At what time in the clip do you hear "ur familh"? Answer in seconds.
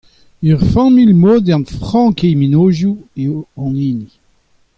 0.49-1.13